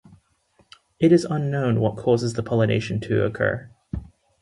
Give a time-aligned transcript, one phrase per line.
[0.99, 3.69] It is unknown what causes the pollination to occur.